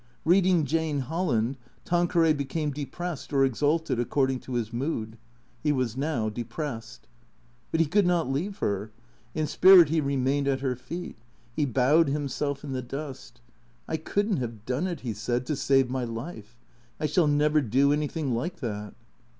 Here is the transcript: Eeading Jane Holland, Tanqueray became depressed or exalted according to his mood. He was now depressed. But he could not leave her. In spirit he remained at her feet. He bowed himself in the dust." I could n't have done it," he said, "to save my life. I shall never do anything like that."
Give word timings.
Eeading 0.25 0.65
Jane 0.65 1.01
Holland, 1.01 1.57
Tanqueray 1.85 2.33
became 2.33 2.71
depressed 2.71 3.31
or 3.31 3.45
exalted 3.45 3.99
according 3.99 4.39
to 4.39 4.55
his 4.55 4.73
mood. 4.73 5.19
He 5.61 5.71
was 5.71 5.95
now 5.95 6.27
depressed. 6.27 7.07
But 7.69 7.81
he 7.81 7.85
could 7.85 8.07
not 8.07 8.27
leave 8.27 8.57
her. 8.57 8.89
In 9.35 9.45
spirit 9.45 9.89
he 9.89 10.01
remained 10.01 10.47
at 10.47 10.61
her 10.61 10.75
feet. 10.75 11.17
He 11.55 11.65
bowed 11.67 12.07
himself 12.07 12.63
in 12.63 12.71
the 12.71 12.81
dust." 12.81 13.41
I 13.87 13.97
could 13.97 14.27
n't 14.31 14.39
have 14.39 14.65
done 14.65 14.87
it," 14.87 15.01
he 15.01 15.13
said, 15.13 15.45
"to 15.45 15.55
save 15.55 15.91
my 15.91 16.03
life. 16.03 16.57
I 16.99 17.05
shall 17.05 17.27
never 17.27 17.61
do 17.61 17.93
anything 17.93 18.33
like 18.33 18.55
that." 18.55 18.95